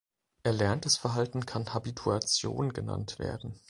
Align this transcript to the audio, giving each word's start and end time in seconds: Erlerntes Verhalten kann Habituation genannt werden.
Erlerntes 0.41 0.97
Verhalten 0.97 1.45
kann 1.45 1.75
Habituation 1.75 2.73
genannt 2.73 3.19
werden. 3.19 3.53